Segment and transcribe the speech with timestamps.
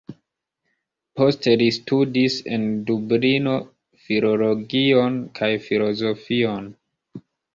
[1.19, 3.53] Poste li studis en Dublino
[4.07, 6.69] filologion kaj filozofion.